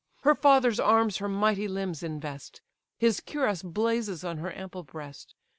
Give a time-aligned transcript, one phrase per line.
[0.21, 2.61] Her father's arms her mighty limbs invest,
[2.97, 5.35] His cuirass blazes on her ample breast.